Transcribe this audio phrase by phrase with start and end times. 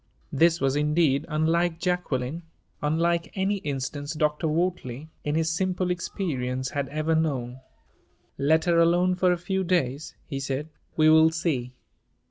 [0.31, 2.41] This was, indeed, unlike Jacqueline
[2.81, 4.47] unlike any instance Dr.
[4.47, 7.59] Wortley, in his simple experience, had ever known.
[8.39, 10.69] "Let her alone for a few days," he said.
[10.97, 11.75] "We will see."